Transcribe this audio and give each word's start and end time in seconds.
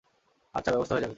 আচ্ছা, 0.55 0.69
ব্যবস্থা 0.71 0.93
হয়ে 0.93 1.01
যাবে? 1.01 1.09